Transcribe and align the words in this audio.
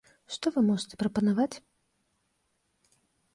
Што 0.35 0.51
вы 0.55 0.63
можаце 0.69 0.99
прапанаваць? 1.03 1.55